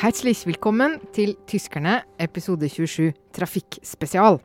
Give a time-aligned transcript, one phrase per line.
[0.00, 4.38] Herzlich willkommen til Tyskerne, episode 27, trafikkspesial.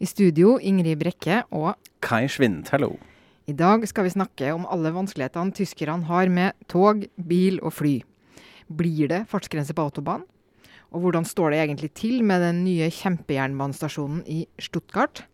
[0.00, 2.94] I studio Ingrid Brekke og Kai Schwind, hallo.
[3.44, 7.98] I dag skal vi snakke om alle vanskelighetene tyskerne har med tog, bil og fly.
[8.72, 10.24] Blir det fartsgrense på autobahn?
[10.88, 15.26] Og hvordan står det egentlig til med den nye kjempejernbanestasjonen i Stuttgart?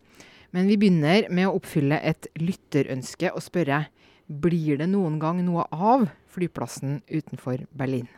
[0.51, 3.85] Men vi begynner med å oppfylle et lytterønske og spørre
[4.27, 8.11] blir det noen gang noe av flyplassen utenfor Berlin?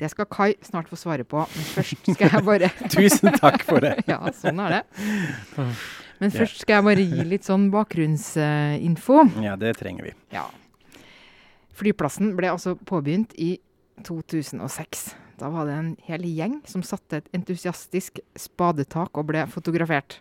[0.00, 3.84] Det skal Kai snart få svare på, men først skal jeg bare Tusen takk for
[3.84, 3.98] det.
[4.12, 4.82] ja, sånn er det.
[6.22, 9.24] Men først skal jeg bare gi litt sånn bakgrunnsinfo.
[9.42, 10.14] Ja, det trenger vi.
[10.34, 10.46] Ja.
[11.76, 13.56] Flyplassen ble altså påbegynt i
[14.06, 15.08] 2006.
[15.40, 20.20] Da var det en hel gjeng som satte et entusiastisk spadetak og ble fotografert.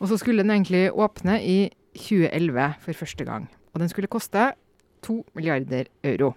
[0.00, 1.58] Og så skulle den egentlig åpne i
[1.96, 3.48] 2011 for første gang.
[3.74, 4.50] Og den skulle koste
[5.04, 6.34] to milliarder euro.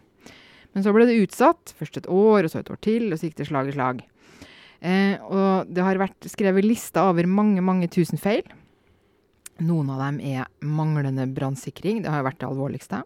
[0.76, 1.74] Men så ble det utsatt.
[1.80, 4.02] Først et år, og så et år til, og så gikk det slag i slag.
[4.80, 8.46] Eh, og det har vært skrevet lister over mange, mange tusen feil.
[9.60, 12.04] Noen av dem er manglende brannsikring.
[12.06, 13.02] Det har vært det alvorligste.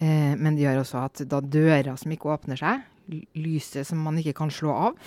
[0.00, 2.84] Eh, men det gjør også at da dører som ikke åpner seg,
[3.38, 5.00] lyset som man ikke kan slå av,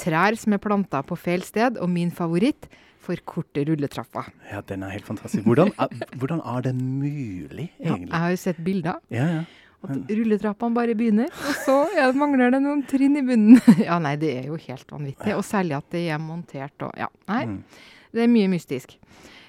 [0.00, 2.68] trær som er planta på feil sted, og min favoritt,
[3.08, 4.26] for korte rulletrapper.
[4.50, 5.46] Ja, den er helt fantastisk.
[5.46, 8.10] Hvordan er, hvordan er det mulig, egentlig?
[8.10, 8.98] Ja, jeg har jo sett bilder.
[9.14, 9.46] Ja, ja.
[9.86, 13.60] At rulletrappene bare begynner, og så ja, mangler det noen trinn i bunnen.
[13.88, 15.36] ja, nei, det er jo helt vanvittig.
[15.36, 17.44] Og særlig at det er montert og Ja, nei.
[18.14, 18.96] Det er mye mystisk.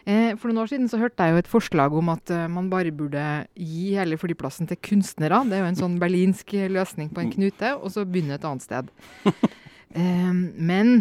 [0.10, 2.70] Eh, for noen år siden så hørte jeg jo et forslag om at uh, man
[2.72, 3.24] bare burde
[3.56, 5.42] gi hele flyplassen til kunstnere.
[5.50, 8.68] Det er jo en sånn berlinsk løsning på en knute, og så begynne et annet
[8.68, 8.94] sted.
[9.90, 11.00] Eh, men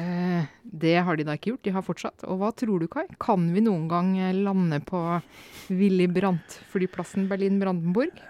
[0.00, 1.62] eh, det har de da ikke gjort.
[1.66, 2.24] De har fortsatt.
[2.30, 3.04] Og hva tror du, Kai?
[3.22, 4.12] Kan vi noen gang
[4.42, 5.00] lande på
[5.72, 8.20] Willy Brandt-flyplassen Berlin-Brandenburg?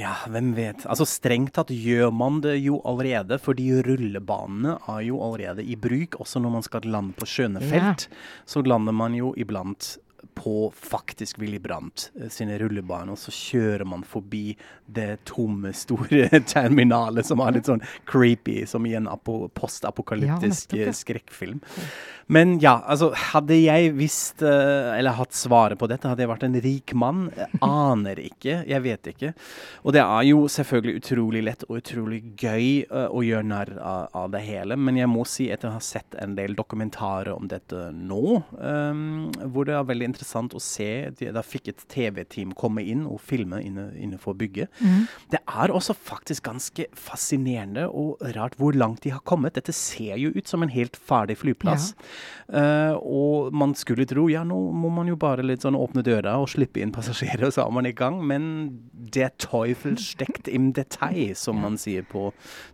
[0.00, 0.86] Ja, hvem vet.
[0.90, 6.18] Altså Strengt tatt gjør man det jo allerede, fordi rullebanene er jo allerede i bruk.
[6.24, 8.24] Også når man skal lande på skjønne felt, ja.
[8.48, 9.94] så lander man jo iblant
[10.34, 17.42] på faktisk Willy Brandt sine rullebaner, så kjører man forbi det tomme, store terminalet som
[17.44, 19.08] er litt sånn creepy, som i en
[19.56, 21.62] postapokalyptisk ja, skrekkfilm.
[22.32, 26.56] Men ja, altså hadde jeg visst, eller hatt svaret på dette, hadde jeg vært en
[26.64, 27.26] rik mann.
[27.36, 29.32] Jeg aner ikke, jeg vet ikke.
[29.84, 34.40] Og det er jo selvfølgelig utrolig lett og utrolig gøy å gjøre narr av, det
[34.46, 38.38] hele, men jeg må si at jeg har sett en del dokumentarer om dette nå,
[38.56, 41.10] um, hvor det er veldig interessant å se.
[41.18, 44.72] Da fikk et TV-team komme inn og filme inne, innenfor bygget.
[44.80, 45.06] Mm.
[45.34, 49.56] Det er også faktisk ganske fascinerende og rart hvor langt de har kommet.
[49.58, 51.92] Dette ser jo ut som en helt ferdig flyplass.
[51.94, 52.14] Ja.
[52.44, 56.36] Uh, og man skulle tro ja, nå må man jo bare litt sånn åpne døra
[56.42, 58.20] og slippe inn passasjerer, så er man i gang.
[58.26, 58.46] Men
[58.92, 62.30] det er Teufel steckt im Detail, som man sier på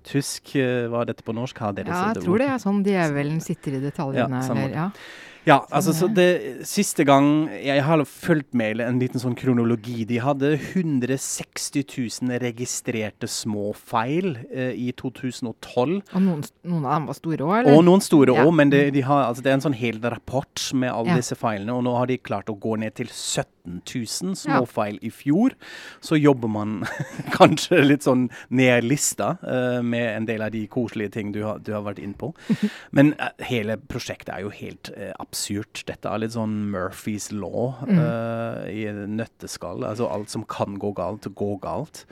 [0.08, 0.54] tysk.
[0.56, 1.60] Uh, hva er dette på norsk?
[1.60, 4.40] ja, jeg tror det er sånn djevelen sitter i detaljene.
[4.40, 4.86] Ja, eller, ja.
[5.48, 10.04] Ja, altså så det siste gang Jeg har fulgt med en liten sånn kronologi.
[10.08, 15.54] De hadde 160 000 registrerte småfeil eh, i 2012.
[16.12, 17.76] Og noen, noen, av dem var store òg, eller?
[17.76, 18.56] Og noen store òg, ja.
[18.60, 21.20] men det, de har, altså, det, er en sånn hel rapport med alle ja.
[21.22, 21.76] disse feilene.
[21.76, 25.06] Og nå har de klart å gå ned til 17 000 småfeil ja.
[25.08, 25.54] i fjor.
[26.00, 26.84] Så jobber man
[27.38, 31.60] kanskje litt sånn ned lista uh, med en del av de koselige ting du har,
[31.64, 32.32] du har vært inn på.
[32.96, 35.84] Men uh, hele prosjektet er jo helt uh, absurd.
[35.88, 37.98] Dette er litt sånn Murphys law mm.
[38.70, 39.84] i nøtteskall.
[39.86, 42.02] Altså alt som kan gå galt, går galt.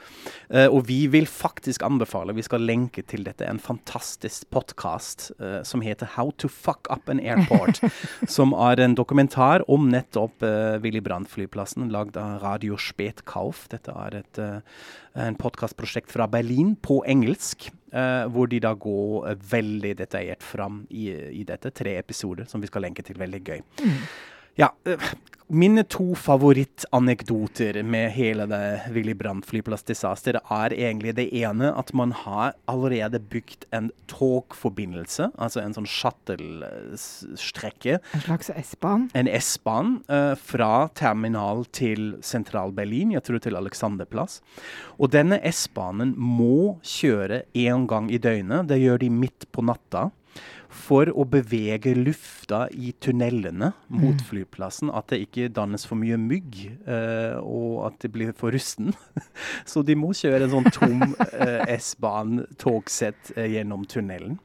[0.71, 5.31] Og vi vil faktisk anbefale, vi skal lenke til dette, en fantastisk podkast
[5.67, 7.81] som heter How to fuck up an airport.
[8.37, 10.45] som er en dokumentar om nettopp
[10.85, 11.03] Willy
[11.39, 13.69] Brandt-flyplassen, lagd av Radio Spetkauf.
[13.71, 14.41] Dette er et
[15.19, 21.11] en podkastprosjekt fra Berlin på engelsk, uh, hvor de da går veldig detaljert fram i,
[21.41, 21.71] i, dette.
[21.71, 23.19] Tre episoder som vi skal lenke til.
[23.19, 23.63] Veldig gøy.
[23.83, 24.03] Mm.
[24.59, 24.95] Ja, uh,
[25.47, 32.11] mine to favorittanekdoter med hele det Willy Brandt flyplass-disaster er egentlig det ene at man
[32.25, 38.01] har allerede bygd en togforbindelse, altså en sånn shuttle-strekke.
[38.19, 39.07] En slags S-bane?
[39.15, 44.43] En S-bane uh, fra terminal til sentral-Berlin, jeg tror til Alexanderplass.
[44.99, 48.67] Og denne S-banen må kjøre én gang i døgnet.
[48.69, 50.11] Det gjør de midt på natta
[50.69, 54.25] for å bevege lufta i tunnelene mot mm.
[54.29, 54.93] flyplassen.
[54.93, 58.93] At det ikke dannes for mye mygg, uh, og at det blir for rusten.
[59.71, 64.39] Så de må kjøre en sånn tom uh, S-bane-togsett uh, gjennom tunnelen.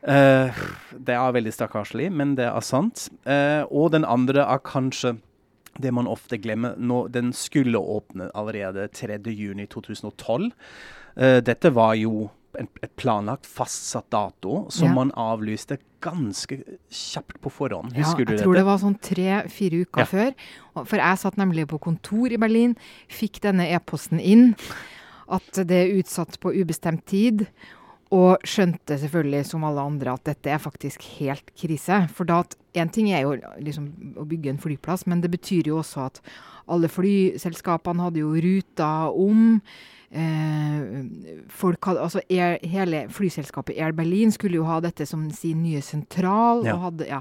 [0.00, 3.10] det er veldig stakkarslig, men det er sant.
[3.68, 5.18] og den andre er kanskje
[5.76, 6.72] det man ofte glemmer.
[6.80, 10.48] Når den skulle åpne allerede 3.6.2012.
[11.44, 12.30] dette var jo
[12.60, 14.94] et planlagt, fastsatt dato som Ja.
[14.94, 17.92] man avlyste ganske kjapt på forhånd.
[17.96, 20.04] Ja, Husker du jeg tror det var sånn tre-fire uker Ja.
[20.04, 20.34] før.
[20.86, 22.76] For jeg satt nemlig på kontor i Berlin,
[23.08, 24.56] fikk denne e-posten inn,
[25.28, 27.46] at det er utsatt på ubestemt tid.
[28.12, 32.08] Og skjønte selvfølgelig, som alle andre, at dette er faktisk helt krise.
[32.10, 35.66] For da at én ting er jo liksom å bygge en flyplass, men det betyr
[35.66, 36.20] jo også at
[36.68, 39.62] alle flyselskapene hadde jo ruta om.
[40.10, 45.62] Eh, folk hadde, altså Air, hele flyselskapet Air Berlin skulle jo ha dette som sin
[45.62, 46.64] nye sentral.
[46.66, 46.74] Ja.
[46.74, 47.20] og hadde, ja.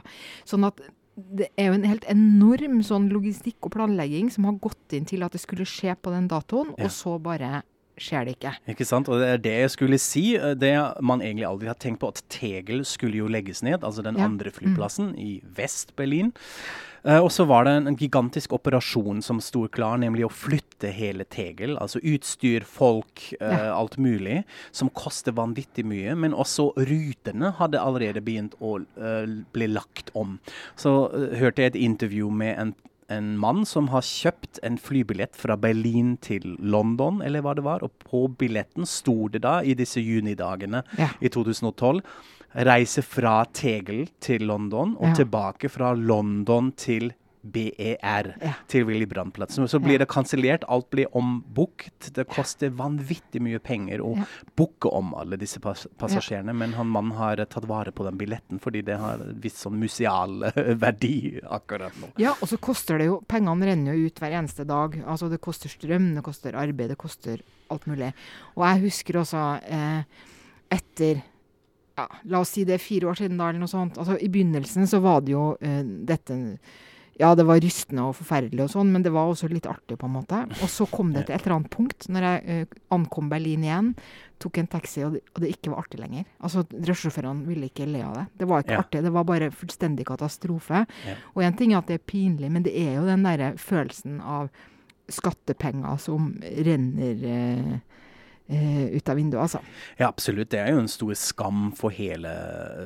[0.50, 0.82] Sånn at
[1.20, 5.22] det er jo en helt enorm sånn logistikk og planlegging som har gått inn til
[5.26, 6.86] at det skulle skje på den datoen, Ja.
[6.86, 7.62] og så bare
[8.00, 8.54] skjer det ikke.
[8.74, 9.10] Ikke sant?
[9.10, 10.36] Og det er det jeg skulle si.
[10.36, 14.04] eh, Det man egentlig aldri har tenkt på, at Tegel skulle jo legges ned, altså
[14.04, 14.26] den Ja.
[14.26, 16.34] andre flyplassen i Vest-Berlin.
[17.06, 20.92] Uh, og så var det en, en gigantisk operasjon som sto klar, nemlig å flytte
[20.92, 21.78] hele Tegel.
[21.80, 23.74] Altså utstyr, folk, uh, Ja.
[23.74, 24.44] alt mulig.
[24.76, 26.14] Som koster vanvittig mye.
[26.20, 30.40] Men også rutene hadde allerede begynt å uh, bli lagt om.
[30.76, 31.08] Så
[31.40, 32.76] hørte jeg et intervju med en
[33.10, 37.84] en mann som har kjøpt en flybillett fra Berlin til London, eller hva det var.
[37.84, 41.10] Og på billetten sto det da, i disse junidagene Ja.
[41.22, 42.02] i 2012,
[42.66, 45.14] reise fra Tegel til London, og Ja.
[45.24, 47.12] tilbake fra London til
[47.42, 48.54] BER, Ja.
[48.68, 49.56] til Willy Brandt-plass.
[49.70, 52.12] Så, blir det kansellert, alt blir ombukt.
[52.14, 54.26] Det koster vanvittig mye penger å Ja.
[54.56, 58.18] booke om alle disse pass passasjerene, men han mannen har eh, tatt vare på den
[58.18, 62.12] billetten fordi det har visst viss sånn museal eh, verdi akkurat nå.
[62.18, 64.96] Ja, og så koster det jo Pengene renner jo ut hver eneste dag.
[65.06, 67.42] Altså det koster strøm, det koster arbeid, det koster
[67.72, 68.14] alt mulig.
[68.58, 70.04] Og jeg husker også eh,
[70.72, 71.22] etter
[71.98, 73.98] ja, La oss si det er fire år siden, da, eller noe sånt.
[74.00, 76.60] Altså I begynnelsen så var det jo eh, dette
[77.20, 80.08] Ja, det var rystende og forferdelig og sånn, men det var også litt artig, på
[80.08, 80.38] en måte.
[80.64, 83.90] Og så kom det til et eller annet punkt, når jeg uh, ankom Berlin igjen,
[84.40, 86.24] tok en taxi, og det, og det ikke var artig lenger.
[86.40, 88.26] Altså, Drosjesjåførene ville ikke le av det.
[88.40, 88.84] Det var ikke Ja.
[88.86, 90.86] artig, det var bare fullstendig katastrofe.
[91.10, 91.16] Ja.
[91.36, 94.22] Og en ting er at det er pinlig, men det er jo den derre følelsen
[94.24, 94.48] av
[95.10, 97.80] skattepenger som renner eh,
[98.50, 99.62] ut av vinduet, altså.
[100.00, 100.50] Ja, absolutt.
[100.54, 102.32] Det er jo en stor skam for hele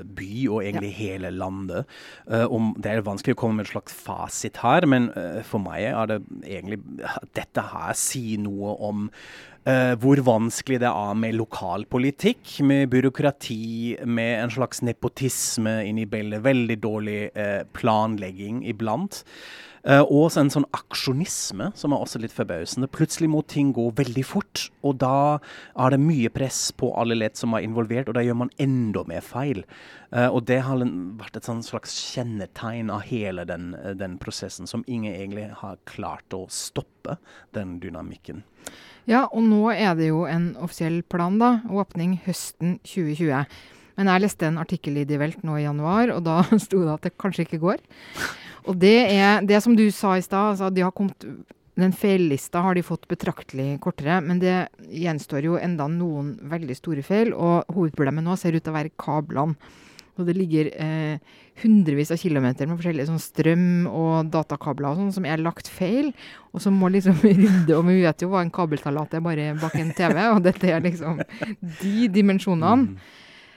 [0.03, 1.89] by, og egentlig hele landet.
[2.27, 5.63] Uh, om, det er vanskelig å komme med en slags fasit her, men uh, for
[5.63, 6.81] meg er det egentlig
[7.35, 9.09] Dette her sier noe om
[9.63, 16.43] Uh, hvor vanskelig det er med lokalpolitikk, med byråkrati, med en slags nepotisme inni bildet.
[16.43, 19.21] Veldig dårlig uh, planlegging iblant.
[19.83, 22.87] Eh, og så en sånn aksjonisme som er også litt forbausende.
[22.91, 25.39] Plutselig må ting gå veldig fort, og da
[25.75, 29.03] er det mye press på alle ledd som er involvert, og da gjør man enda
[29.09, 29.65] mer feil.
[30.13, 30.79] Eh, og det har
[31.19, 35.81] vært et sånn slags kjennetegn av hele den, eh, den prosessen, som ingen egentlig har
[35.89, 37.17] klart å stoppe,
[37.51, 38.43] den dynamikken.
[39.05, 41.57] Ja, og nå er det jo en offisiell plan, da.
[41.67, 43.43] Åpning høsten 2020.
[43.97, 46.93] Men jeg leste en artikkel i Die Welt nå i januar, og da sto det
[46.95, 47.83] at det kanskje ikke går.
[48.67, 51.27] Og det er det som du sa i stad, altså de har kommet
[51.79, 57.05] den feillista har de fått betraktelig kortere, men det gjenstår jo enda noen veldig store
[57.05, 57.31] feil.
[57.33, 59.57] Og hovedproblemet nå ser ut til å være kablene.
[60.13, 61.31] Og det ligger eh,
[61.63, 66.11] hundrevis av kilometer med forskjellige sånn strøm og datakabler og sånn som er lagt feil,
[66.53, 67.73] og som må liksom rydde.
[67.73, 70.85] Og vi vet jo hva en kabeltalat er bare bak en TV, og dette er
[70.85, 71.23] liksom
[71.81, 73.01] de dimensjonene.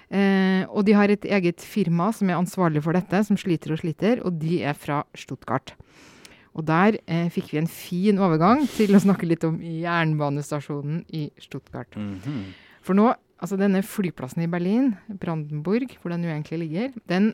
[0.07, 3.83] Eh, og de har et eget firma som er ansvarlig for dette, som sliter og
[3.83, 5.75] sliter, og de er fra Stuttgart.
[6.57, 11.29] Og der eh, fikk vi en fin overgang til å snakke litt om jernbanestasjonen i
[11.43, 11.99] Stuttgart.
[12.01, 12.45] Mhm.
[12.87, 13.11] For nå,
[13.43, 17.33] altså denne flyplassen i Berlin, Brandenburg, hvor den jo egentlig ligger, den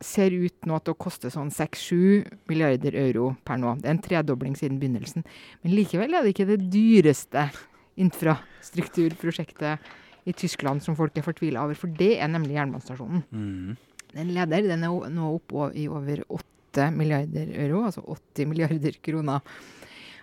[0.00, 3.76] ser ut nå til å koste sånn 6-7 milliarder euro per nå.
[3.80, 5.24] Det er en tredobling siden begynnelsen.
[5.62, 7.46] Men likevel er det ikke det dyreste
[7.96, 9.80] infrastrukturprosjektet
[10.26, 13.24] i Tyskland som folk er fortvila over, for det er nemlig jernbanestasjonen.
[13.30, 13.76] Mm.
[14.16, 19.44] Den leder den er nå oppe i over 8 milliarder euro, altså 80 milliarder kroner.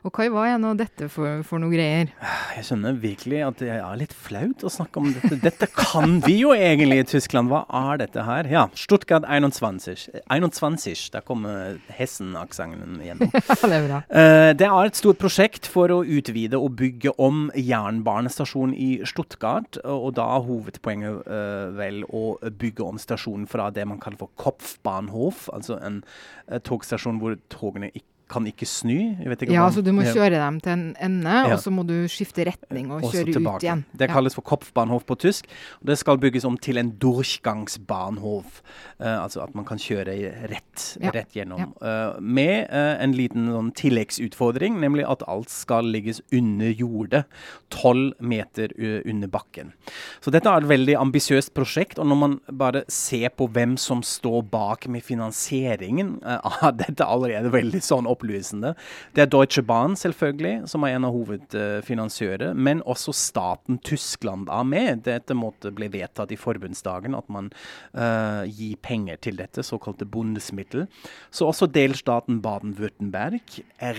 [0.04, 2.10] Og Kai, hva er nå dette for, for noe greier?
[2.58, 5.40] Jeg skjønner virkelig at det er litt flaut å snakke om dette.
[5.42, 7.52] Dette kan vi jo egentlig i Tyskland.
[7.52, 8.50] Hva er dette her?
[8.52, 9.80] Ja, Stuttgart 21.
[10.28, 13.32] 21, der kommer Hessen-aksenten igjennom.
[13.72, 14.02] det er bra.
[14.12, 19.80] Eh, det er et stort prosjekt for å utvide og bygge om jernbanestasjonen i Stuttgart.
[19.88, 24.20] Og og da er hovedpoenget eh, vel å bygge om stasjonen fra det man kaller
[24.20, 26.02] for Kopfbahnhof, altså en
[26.50, 29.16] eh, togstasjon hvor togene ikke kan ikke snu.
[29.20, 30.14] Ikke Ja, hva- så du må Ja.
[30.14, 31.54] kjøre dem til en ende, Ja.
[31.54, 33.86] og så må du skifte retning og kjøre ut igjen.
[33.96, 35.46] Det kalles for Kopfbahnhof på tysk.
[35.82, 38.62] og Det skal bygges om til en Durchgangsbahnhof.
[39.00, 41.74] Uh, altså at man kan kjøre rett rett, gjennom.
[41.82, 47.26] Uh, med uh, en liten sånn, tilleggsutfordring, nemlig at alt skal ligges under jordet.
[47.70, 48.70] Tolv meter
[49.06, 49.74] under bakken.
[50.22, 52.00] Så dette er et veldig ambisiøst prosjekt.
[52.00, 57.52] Og når man bare ser på hvem som står bak med finansieringen, uh, dette allerede
[57.52, 58.74] veldig sånn opplysende.
[59.16, 62.54] Det er Deutsche Bahn, selvfølgelig, som er en av hovedfinansiører.
[62.54, 65.04] Men også staten Tyskland er med.
[65.08, 67.52] Dette måtte bli vedtatt i forbundsdagen, at man
[67.94, 70.88] gir penger til dette, såkalte bondesmittel.
[71.34, 73.42] Så også delstaten Baden-Würtemberg,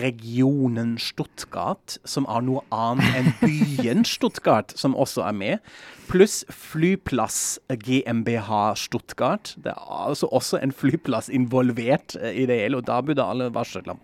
[0.00, 5.74] regionen Stuttgart, som er noe annet enn byen Stuttgart, som også er med
[6.08, 9.54] pluss flyplass GmbH Stuttgart.
[9.56, 13.50] Det er altså også en flyplass involvert eh, i det hele, og da burde alle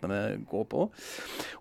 [0.01, 0.91] varsellampene går på.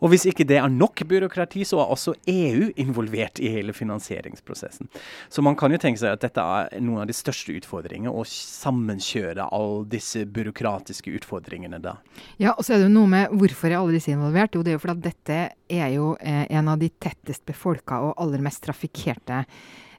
[0.01, 4.89] Og hvis ikke det er nok byråkrati, så er også EU involvert i hele finansieringsprosessen.
[5.29, 8.23] Så man kan jo tenke seg at dette er noen av de største utfordringene, å
[8.25, 11.97] sammenkjøre alle disse byråkratiske utfordringene da.
[12.37, 14.55] Ja, og så er det jo noe med hvorfor er alle disse involvert?
[14.55, 18.01] Jo, det er jo fordi at dette er jo eh, en av de tettest befolka
[18.05, 19.45] og aller mest trafikkerte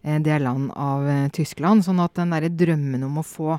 [0.02, 1.84] Eh, delene av eh, Tyskland.
[1.84, 3.58] Sånn at den der drømmen om å få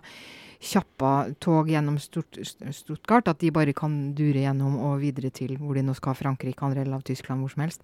[0.61, 5.83] kjappa tog gjennom Stuttgart, at de bare kan dure gjennom og videre til hvor de
[5.85, 7.81] nå skal, Frankrike, andre eller av Tyskland, hvor som helst.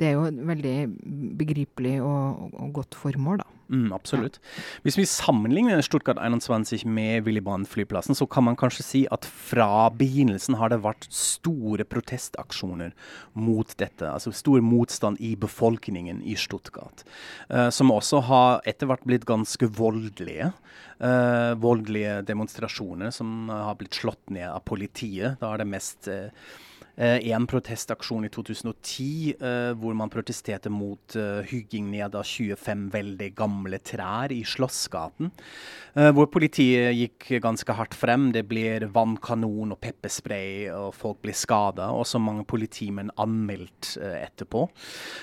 [0.00, 0.76] Det er jo et veldig
[1.36, 3.60] begripelig og, og godt formål, da.
[3.70, 4.40] Mm, absolutt.
[4.42, 4.62] Ja.
[4.82, 9.86] Hvis vi sammenligner Stuttgart 21 med Willy Brandt-flyplassen, så kan man kanskje si at fra
[9.94, 12.90] begynnelsen har det vært store protestaksjoner
[13.38, 14.08] mot dette.
[14.08, 17.04] Altså stor motstand i befolkningen i Stuttgart.
[17.46, 20.50] Uh, som også har etter hvert blitt ganske voldelige.
[20.98, 25.38] Uh, voldelige demonstrasjoner som har blitt slått ned av politiet.
[25.38, 26.34] Da er det mest uh,
[27.00, 33.30] en protestaksjon i 2010 eh, hvor man protesterte mot uh, hygging ned av 25 veldig
[33.38, 35.30] gamle trær i Slottsgaten.
[36.14, 38.28] hvor politiet gikk ganske hardt frem.
[38.30, 41.88] Det blir vannkanon og pepperspray, og folk blir skada.
[41.90, 44.68] Og så mange politimenn anmeldt etterpå.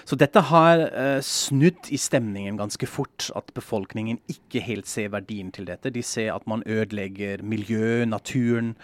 [0.03, 0.83] Så dette har
[1.23, 3.29] snudd i stemningen ganske fort.
[3.39, 5.93] At befolkningen ikke helt ser verdien til dette.
[5.95, 8.75] De ser at man ødelegger miljøet, naturen,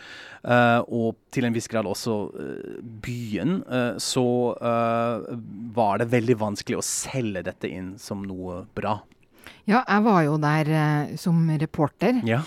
[0.88, 2.16] og til en viss grad også
[2.84, 5.40] byen, eh, så eh,
[5.76, 9.00] var det veldig vanskelig å selge dette inn som noe bra.
[9.70, 12.22] Ja, jeg var jo der eh, som reporter.
[12.28, 12.44] Ja.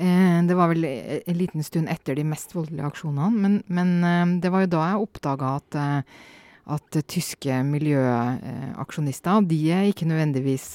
[0.00, 4.62] Det var vel en liten stund etter de mest voldelige aksjonene, men, men det var
[4.64, 5.76] jo da jeg oppdaga at,
[6.72, 10.70] at tyske miljøaksjonister de er ikke nødvendigvis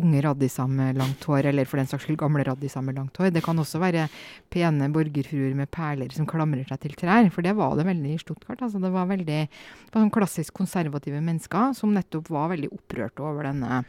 [0.00, 3.32] unge raddiser med langt hår, eller for den saks skyld gamle raddiser med langt hår.
[3.34, 4.08] Det kan også være
[4.52, 8.20] pene borgerfruer med perler som klamrer seg til trær, for det var det veldig i
[8.20, 8.60] Stuttgart.
[8.60, 13.24] Altså, det var veldig det var sånn klassisk konservative mennesker som nettopp var veldig opprørte
[13.24, 13.82] over denne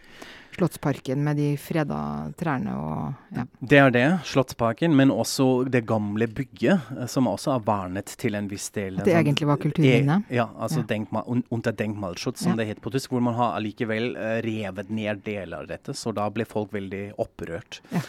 [0.55, 1.97] Slottsparken med de freda
[2.39, 3.43] trærne og ja.
[3.59, 8.37] Det er det, Slottsparken, men også det gamle bygget, eh, som også er vernet til
[8.39, 9.01] en viss del.
[9.01, 10.19] At det sånn, egentlig var kulturminne?
[10.29, 10.87] E, ja, altså ja.
[10.93, 12.61] Denkmal, unter Denkmalschutz, som ja.
[12.61, 15.94] det het på tysk, hvor man har allikevel uh, revet ned deler av dette.
[15.95, 17.81] Så da ble folk veldig opprørt.
[17.93, 18.03] Ja.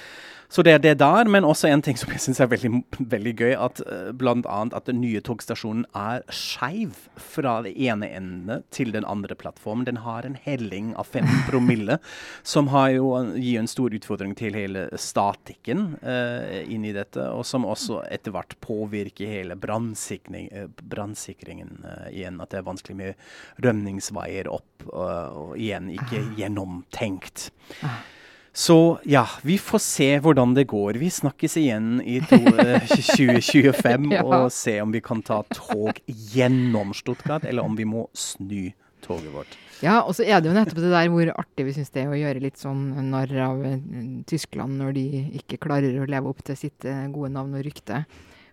[0.49, 3.33] Så det er det der, men også en ting som jeg syns er veldig, veldig,
[3.37, 4.59] gøy, at uh, bl.a.
[4.77, 9.87] at den nye togstasjonen er skeiv fra det ene ende til den andre plattformen.
[9.89, 11.99] Den har en helling av fem promille,
[12.47, 17.67] som har jo, gir en stor utfordring til hele statikken uh, inni dette, og som
[17.67, 20.51] også etter hvert påvirker hele brannsikring,
[20.83, 22.41] brannsikringen uh, igjen.
[22.43, 26.35] At det er vanskelig med rømningsveier opp, og igjen ikke ah.
[26.39, 27.51] gjennomtenkt.
[27.83, 28.05] Ah.
[28.57, 30.97] Så ja, vi får se hvordan det går.
[30.97, 34.23] Vi snakkes igjen i 2025 ja.
[34.25, 38.73] og se om vi kan ta tog gjennom Stuttgart, eller om vi må snu
[39.05, 39.59] toget vårt.
[39.85, 42.15] Ja, og så er det jo nettopp det der hvor artig vi syns det er
[42.15, 43.77] å gjøre litt sånn narr av eh,
[44.25, 45.05] Tyskland når de
[45.43, 48.07] ikke klarer å leve opp til sitt eh, gode navn og rykte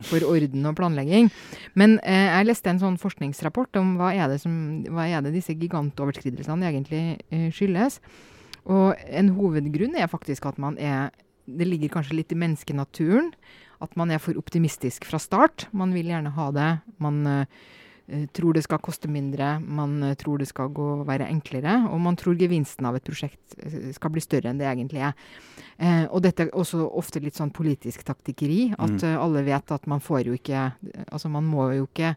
[0.04, 1.32] for orden og planlegging.
[1.80, 5.32] Men eh, jeg leste en sånn forskningsrapport om hva er det, som, hva er det
[5.38, 8.02] disse gigantoverskridelsene egentlig eh, skyldes.
[8.72, 11.12] Og en hovedgrunn er faktisk at man er
[11.44, 13.34] Det ligger kanskje litt i menneskenaturen.
[13.84, 15.68] At man er for optimistisk fra start.
[15.76, 16.70] Man vil gjerne ha det.
[17.04, 17.44] Man uh,
[18.32, 19.58] tror det skal koste mindre.
[19.60, 21.82] Man uh, tror det skal gå, være enklere.
[21.92, 23.58] Og man tror gevinsten av et prosjekt
[23.92, 25.12] skal bli større enn det egentlig er.
[25.76, 28.70] Uh, og dette er også ofte litt sånn politisk taktikkeri.
[28.78, 29.18] At mm.
[29.20, 30.70] alle vet at man får jo ikke
[31.10, 32.16] Altså man må jo ikke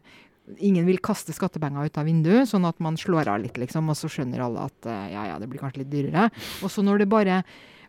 [0.63, 3.89] Ingen vil kaste skattepenger ut av vinduet, sånn at man slår av litt, liksom.
[3.91, 6.29] Og så skjønner alle at uh, ja, ja, det blir kanskje litt dyrere.
[6.63, 7.41] Og så når det bare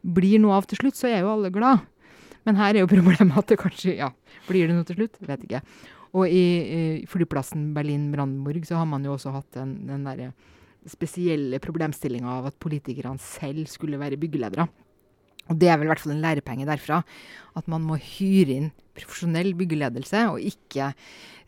[0.02, 1.86] blir noe av til slutt, så er jo alle glad.
[2.48, 4.10] Men her er jo problemet at det kanskje Ja,
[4.48, 5.20] blir det noe til slutt?
[5.28, 5.62] Vet ikke.
[6.16, 10.32] Og i, i flyplassen Berlin-Brandenburg så har man jo også hatt den, den derre
[10.88, 14.68] spesielle problemstillinga av at politikerne selv skulle være byggeledere.
[15.48, 17.02] Og det er vel i hvert fall en lærepenge derfra.
[17.56, 18.70] At man må hyre inn
[19.06, 20.92] profesjonell byggeledelse, og ikke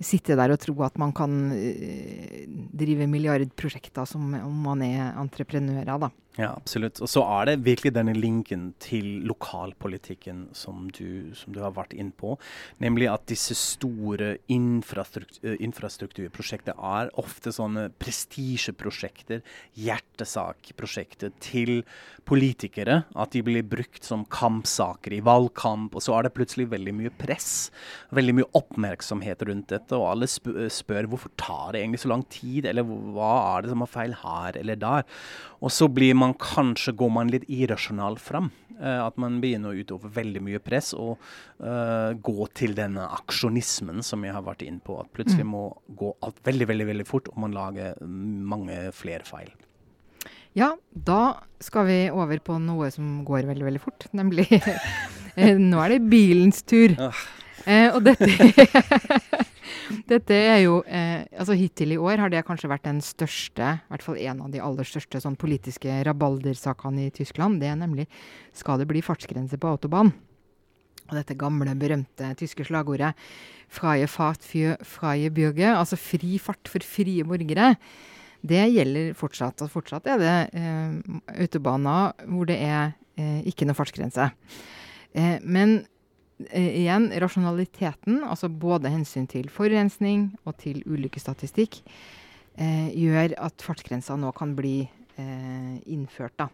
[0.00, 2.42] sitte der og tro at man kan uh,
[2.73, 5.99] drive milliardprosjekter som om man er entreprenører.
[6.00, 6.11] da.
[6.39, 7.01] Ja, absolutt.
[7.03, 11.97] Og så er det virkelig denne linken til lokalpolitikken som du, som du har vært
[11.99, 12.37] inn på.
[12.79, 19.43] Nemlig at disse store infrastruktur, infrastrukturprosjekter er ofte sånne prestisjeprosjekter,
[19.75, 21.83] hjertesakprosjekter til
[22.31, 23.01] politikere.
[23.19, 25.99] At de blir brukt som kampsaker i valgkamp.
[25.99, 27.73] Og så er det plutselig veldig mye press,
[28.15, 29.99] veldig mye oppmerksomhet rundt dette.
[29.99, 33.83] Og alle spør hvorfor tar det egentlig så lang tid, eller hva er det som
[33.83, 35.11] er feil her eller der.
[35.61, 38.50] Og så blir man kanskje går man litt irrasjonal fram.
[38.81, 41.19] Uh, at man begynner å utøve veldig mye press og
[41.61, 44.97] uh, gå til denne aksjonismen som jeg har vært inne på.
[45.03, 45.53] At plutselig mm.
[45.53, 45.65] må
[46.00, 49.53] gå alt veldig, veldig, veldig fort, og man lager mange flere feil.
[50.57, 54.09] Ja, da skal vi over på noe som går veldig, veldig fort.
[54.17, 56.97] Nemlig eh, Nå er det bilens tur.
[57.61, 57.91] Uh.
[57.93, 58.25] og dette
[60.11, 63.93] Dette er jo eh, altså Hittil i år har det kanskje vært den største, i
[63.93, 67.61] hvert fall en av de aller største sånn politiske rabaldersakene i Tyskland.
[67.63, 68.07] Det er nemlig
[68.57, 70.13] skal det bli fartsgrense på autobahn.
[71.11, 73.17] Og dette gamle, berømte tyske slagordet
[73.71, 77.77] 'Freie Fahrt für freie Bürger', altså fri fart for frie borgere,
[78.47, 79.63] det gjelder fortsatt.
[79.63, 84.31] Og fortsatt er det eh, autobaner hvor det er eh, ikke noe fartsgrense.
[85.15, 85.85] Eh, men
[86.49, 91.81] igjen, rasjonaliteten, altså både hensyn til forurensning og til ulykkesstatistikk,
[92.57, 96.37] eh, gjør at fartsgrensa nå kan bli eh, innført.
[96.41, 96.49] Da.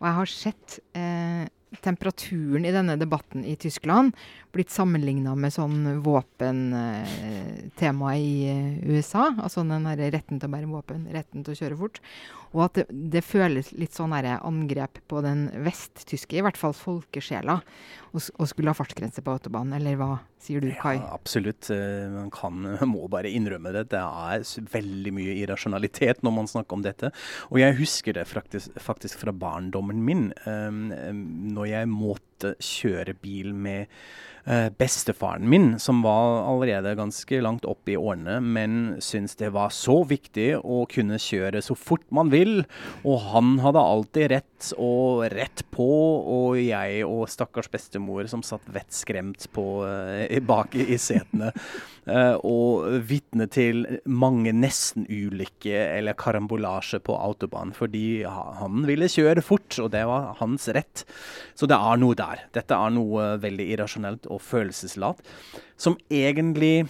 [0.00, 1.44] Og jeg har sett eh,
[1.82, 4.14] temperaturen i denne debatten i Tyskland
[4.54, 8.54] blitt sammenligna med sånn våpentema i
[8.86, 9.32] USA.
[9.34, 12.00] Altså den her retten til å bære våpen, retten til å kjøre fort.
[12.54, 17.58] Og at det, det føles litt sånn angrep på den vesttyske, i hvert fall folkesjela,
[18.14, 19.74] å skulle ha fartsgrense på autobanen.
[19.80, 21.00] Eller hva sier du, Kai?
[21.00, 21.66] Ja, absolutt.
[21.74, 22.60] Eh, man kan,
[22.92, 23.88] må bare innrømme det.
[23.90, 27.10] Det er veldig mye irrasjonalitet når man snakker om dette.
[27.50, 30.94] Og jeg husker det faktisk, faktisk fra barndommen min, um,
[31.56, 33.86] når jeg måtte kjøre bil med
[34.46, 39.70] Eh, bestefaren min, som var allerede ganske langt opp i årene, men syntes det var
[39.72, 42.60] så viktig å kunne kjøre så fort man vil.
[43.08, 45.88] Og han hadde alltid rett og rett på,
[46.36, 51.48] og jeg og stakkars bestemor som satt vettskremt på, uh, bak i, setene.
[52.04, 59.72] Uh, og vitne til mange nesten-ulykker eller karambolasje på autobahn fordi han ville kjøre fort,
[59.80, 61.06] og det var hans rett.
[61.56, 62.23] Så det er noe der.
[62.56, 65.22] Dette er noe veldig irrasjonelt og følelseslatt,
[65.80, 66.86] som egentlig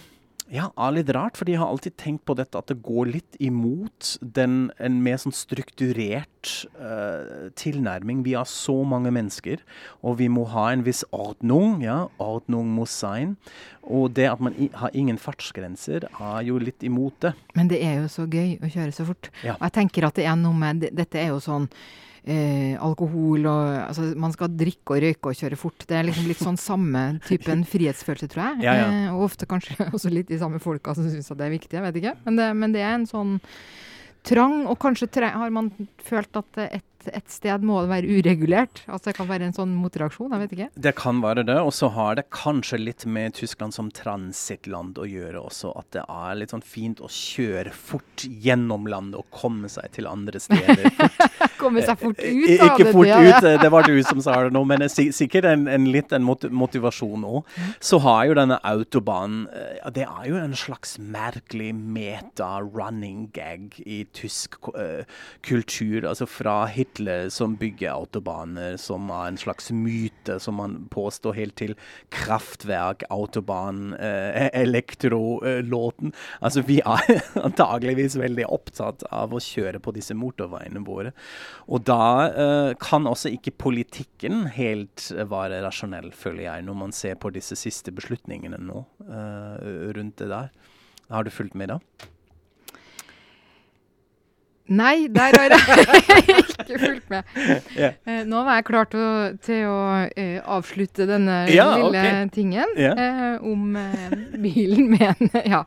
[0.53, 3.37] ja, er litt rart, for jeg har alltid tenkt på dette at det går litt
[3.41, 8.21] imot den, en mer sånn strukturert uh, tilnærming.
[8.27, 9.63] Vi er så mange mennesker,
[10.05, 11.81] og vi må ha en viss ordnung.
[11.85, 13.35] Ja, Ordnung må sein.
[13.81, 17.33] Og det at man har ingen fartsgrenser, er jo litt imot det.
[17.57, 19.31] Men det er jo så gøy å kjøre så fort.
[19.41, 19.57] Ja.
[19.57, 21.71] Og jeg tenker at det er noe med Dette er jo sånn
[22.25, 25.85] eh, alkohol og altså, Man skal drikke og røyke og kjøre fort.
[25.87, 28.65] Det er liksom litt sånn samme typen frihetsfølelse, tror jeg.
[28.65, 28.89] Ja, ja.
[28.89, 31.77] Eh, og ofte kanskje også litt de samme folka som syns det er viktig.
[31.77, 32.15] Jeg vet ikke.
[32.25, 33.37] Men det, men det er en sånn
[34.25, 35.69] trang, og kanskje har man
[36.01, 38.83] følt at et et sted må det være uregulert?
[38.87, 40.31] Altså Det kan være en sånn motreaksjon?
[40.33, 40.69] jeg vet ikke.
[40.87, 41.57] Det kan være det.
[41.61, 45.73] Og så har det kanskje litt med Tyskland som transittland å gjøre også.
[45.79, 50.09] At det er litt sånn fint å kjøre fort gjennom landet og komme seg til
[50.09, 50.89] andre steder.
[51.61, 52.45] komme seg fort ut, da.
[52.45, 52.69] det.
[52.69, 54.63] ikke fort ut, det var du som sa det nå.
[54.67, 57.55] Men sikkert en, en litt en motivasjon òg.
[57.83, 64.03] Så har jo denne autobanen eh, Det er jo en slags merkelig meta-running gag i
[64.15, 64.57] tysk
[65.45, 66.05] kultur.
[66.07, 71.35] Altså fra Hitler Hitler som bygger autobaner, som er en slags myte som man påstår
[71.35, 71.75] helt til
[72.09, 76.13] Kraftverk, autoban, eh, elektrolåten.
[76.41, 81.11] Altså, vi er antageligvis veldig opptatt av å kjøre på disse motorveiene våre.
[81.67, 87.19] Og da eh, kan også ikke politikken helt være rasjonell, føler jeg, når man ser
[87.19, 90.51] på disse siste beslutningene nå eh, rundt det der.
[91.11, 91.79] Har du fulgt med da?
[94.65, 97.23] Nei, der har jeg ikke fulgt med.
[97.75, 98.23] Yeah.
[98.25, 102.29] nå var jeg klar til å, til å uh, avslutte denne ja, lille okay.
[102.33, 102.95] tingen yeah.
[102.95, 105.61] uh, om uh, bilen med en, ja,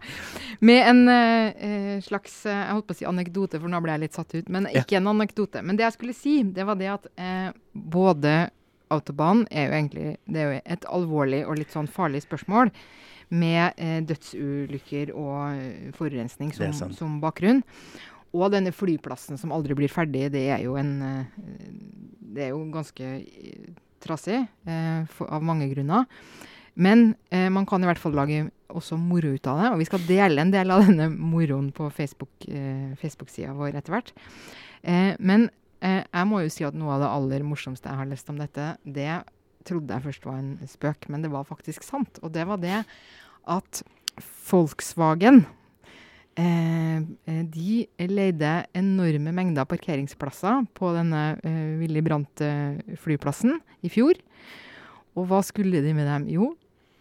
[0.64, 4.34] med en slags Jeg holdt på å si anekdote, for nå ble jeg litt satt
[4.34, 4.50] ut.
[4.50, 5.02] Men ikke yeah.
[5.02, 5.62] en anekdote.
[5.62, 7.08] Men det jeg skulle si, det var det at
[7.72, 8.36] både
[8.94, 12.72] autobahn er jo egentlig det er jo et alvorlig og litt sånn farlig spørsmål
[13.28, 13.76] med
[14.08, 17.60] dødsulykker og forurensning som, som bakgrunn.
[18.36, 20.92] Og denne flyplassen som aldri blir ferdig, det er jo en
[22.18, 23.06] Det er jo ganske
[24.04, 24.38] trassig
[24.68, 26.06] eh, for, av mange grunner.
[26.78, 29.70] Men eh, man kan i hvert fall lage også moro ut av det.
[29.72, 33.96] Og vi skal dele en del av denne moroen på Facebook-sida eh, Facebook vår etter
[33.96, 34.14] hvert.
[34.82, 35.48] Eh, men
[35.80, 38.38] eh, jeg må jo si at noe av det aller morsomste jeg har lest om
[38.40, 39.10] dette, det
[39.68, 42.20] trodde jeg først var en spøk, men det var faktisk sant.
[42.22, 42.82] Og det var det
[43.48, 43.82] at
[44.48, 45.57] Volkswagen eh, eh
[46.38, 54.20] de leide enorme mengder parkeringsplasser på denne eh, Willy Brandt-flyplassen i fjor.
[55.18, 56.28] Og hva skulle de med dem?
[56.30, 56.52] Jo,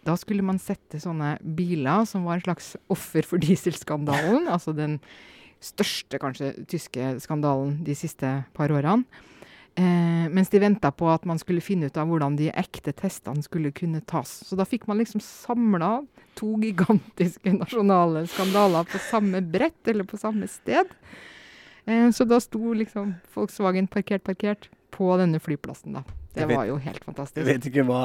[0.06, 4.48] da skulle man sette sånne biler som var en slags offer for dieselskandalen.
[4.54, 4.98] altså den
[5.62, 9.06] største, kanskje, tyske skandalen de siste par årene.
[9.78, 13.44] Eh, mens de venta på at man skulle finne ut av hvordan de ekte testene
[13.46, 14.40] skulle kunne tas.
[14.48, 16.00] Så da fikk man liksom samla
[16.38, 20.90] to gigantiske nasjonale skandaler på samme brett, eller på samme sted.
[21.86, 26.02] Eh, så da sto liksom Volkswagen parkert, parkert på denne flyplassen, da.
[26.38, 27.38] Det vet, var jo helt fantastisk.
[27.40, 28.02] Jeg vet ikke hva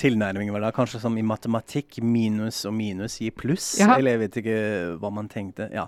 [0.00, 0.72] tilnærmingen var da.
[0.76, 3.68] Kanskje som i matematikk, minus og minus gir pluss?
[3.80, 3.94] Ja.
[3.96, 4.58] Eller jeg vet ikke
[5.02, 5.68] hva man tenkte.
[5.74, 5.86] Ja.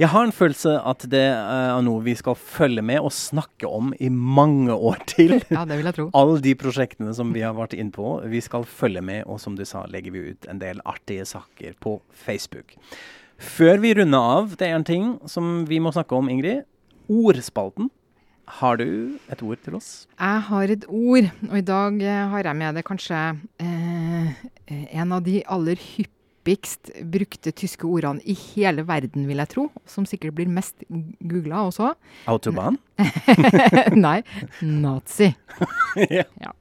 [0.00, 3.94] Jeg har en følelse at det er noe vi skal følge med og snakke om
[3.98, 5.38] i mange år til.
[5.50, 6.04] Ja, det vil jeg tro.
[6.16, 9.56] Alle de prosjektene som vi har vært inne på, vi skal følge med, og som
[9.58, 12.76] du sa, legger vi ut en del artige saker på Facebook.
[13.40, 16.66] Før vi runder av, det er en ting som vi må snakke om, Ingrid.
[17.10, 17.88] Ordspalten.
[18.58, 19.90] Har du et ord til oss?
[20.18, 23.20] Jeg har et ord, og i dag eh, har jeg med det kanskje
[23.62, 24.40] eh,
[25.00, 29.68] en av de aller hyppigst brukte tyske ordene i hele verden, vil jeg tro.
[29.88, 31.92] Som sikkert blir mest googla også.
[32.30, 32.80] Autobahn?
[34.06, 34.18] Nei,
[34.66, 35.30] nazi.
[36.18, 36.26] ja.
[36.42, 36.54] ja.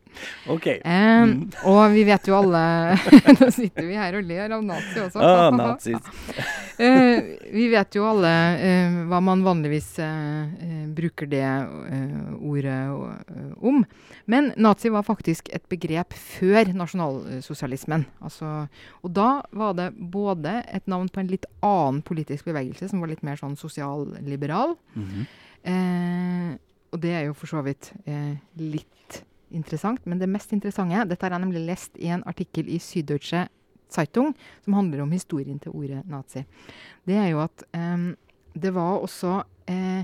[0.49, 0.67] OK.
[0.67, 1.51] Eh, mm.
[1.69, 2.61] Og vi vet jo alle
[3.39, 5.21] Nå sitter vi her og ler av nazi også.
[5.21, 6.09] Ah, nazis.
[6.81, 12.79] eh, vi vet jo alle eh, hva man vanligvis eh, eh, bruker det eh, ordet
[13.59, 13.83] om.
[14.29, 18.07] Men nazi var faktisk et begrep før nasjonalsosialismen.
[18.25, 18.53] Altså,
[19.03, 23.13] og da var det både et navn på en litt annen politisk bevegelse, som var
[23.13, 24.75] litt mer sånn sosialliberal.
[24.95, 26.57] Mm -hmm.
[26.91, 27.91] og det er jo for så vidt
[28.55, 30.05] litt interessant.
[30.05, 33.47] Men det mest interessante Dette har jeg nemlig lest i en artikkel i Süddeutsche
[33.89, 34.33] Zeitung,
[34.63, 36.45] som handler om historien til ordet nazi.
[37.07, 38.11] Det er jo at um,
[38.53, 40.03] det var også eh,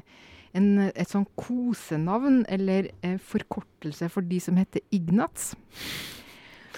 [0.55, 5.53] en, et sånn kosenavn, eller eh, forkortelse, for de som heter Ignatz.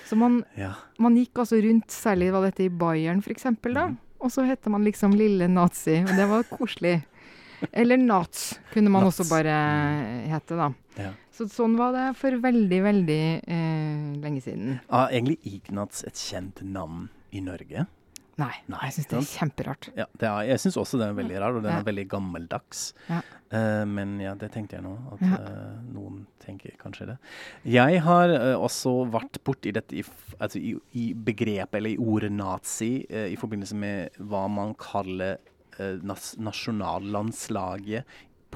[0.07, 0.73] Så man, ja.
[1.03, 3.89] man, gikk altså rundt, særlig var dette i Bayern f.eks., da.
[3.91, 3.97] Mm.
[4.23, 6.95] Og så heter man liksom Lille Nazi, og det var koselig.
[7.71, 9.19] Eller Nats kunne man Nats.
[9.19, 9.53] også bare
[10.29, 10.71] hete, da.
[10.97, 11.11] Ja.
[11.37, 14.79] Så sånn var det for veldig, veldig eh, lenge siden.
[14.89, 17.85] Er egentlig Ignats et kjent navn i Norge?
[18.37, 19.87] Nei, Nei jeg syns det er kjemperart.
[19.97, 21.79] Ja, er, jeg syns også det er veldig rart, og den ja.
[21.81, 22.83] er veldig gammeldags.
[23.09, 23.21] Ja.
[23.49, 25.39] Uh, men ja, det tenkte jeg nå, at ja.
[25.41, 27.17] uh, noen tenker kanskje det.
[27.73, 30.05] Jeg har uh, også vært borti dette i,
[30.37, 35.37] altså i, i, begrepet, eller i ordet nazi, i forbindelse med hva man kaller
[35.77, 38.07] nas nasjonallandslaget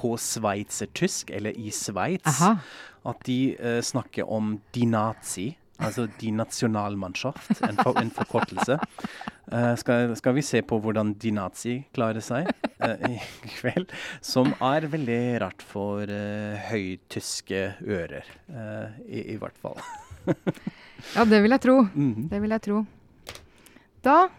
[0.01, 5.51] på sveitsertysk, eller i Sveits, at de uh, snakker om de nazi.
[5.81, 8.75] Altså de nasjonalmannschaft, en, for, en forkortelse.
[9.49, 12.51] Uh, skal, skal, vi se på hvordan de nazi klarer seg
[12.83, 13.17] uh, i
[13.57, 13.89] kveld?
[14.21, 18.29] Som er veldig rart for uh, høytyske ører,
[19.07, 19.81] i, i, hvert fall.
[21.15, 21.79] ja, det vil jeg tro.
[21.81, 22.29] Mm -hmm.
[22.29, 22.85] Det vil jeg tro.
[24.05, 24.29] Da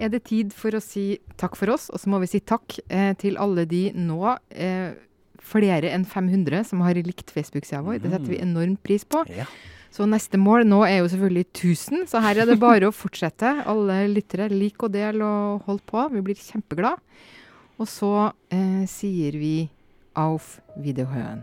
[0.00, 1.88] er det tid for å si takk for oss.
[1.92, 4.96] Og så må vi si takk eh, til alle de nå eh,
[5.40, 8.00] flere enn 500 som har likt Facebook-sida vår.
[8.00, 8.48] Det setter vi mm.
[8.48, 9.24] enormt pris på.
[9.34, 9.48] Ja.
[9.90, 13.56] Så neste mål nå er jo selvfølgelig 1000, så her er det bare å fortsette.
[13.68, 16.06] Alle lyttere, lik og del og hold på.
[16.14, 17.02] Vi blir kjempeglade.
[17.80, 18.12] Og så
[18.52, 19.54] eh, sier vi
[20.14, 21.42] auf Wiederhören.